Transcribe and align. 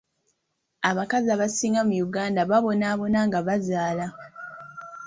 Abakazi 0.89 1.29
abasinga 1.35 1.81
mu 1.87 1.93
Uganda 2.05 2.39
babonaabona 2.51 3.19
nga 3.27 3.39
bazaala. 3.47 4.05